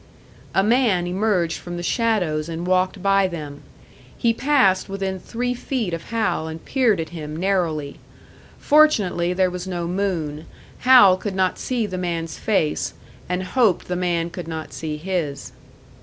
A 0.55 0.63
man 0.63 1.05
emerged 1.05 1.59
from 1.59 1.77
the 1.77 1.83
shadows 1.83 2.49
and 2.49 2.65
walked 2.65 3.03
by 3.03 3.27
them. 3.27 3.61
He 4.17 4.33
passed 4.33 4.89
within 4.89 5.19
three 5.19 5.53
feet 5.53 5.93
of 5.93 6.05
Hal, 6.05 6.47
and 6.47 6.65
peered 6.65 6.99
at 6.99 7.09
him, 7.09 7.35
narrowly. 7.37 7.99
Fortunately 8.57 9.31
there 9.31 9.51
was 9.51 9.67
no 9.67 9.85
moon; 9.87 10.47
Hal 10.79 11.17
could 11.17 11.35
not 11.35 11.59
see 11.59 11.85
the 11.85 11.99
man's 11.99 12.39
face, 12.39 12.95
and 13.29 13.43
hoped 13.43 13.87
the 13.87 13.95
man 13.95 14.31
could 14.31 14.47
not 14.47 14.73
see 14.73 14.97
his. 14.97 15.51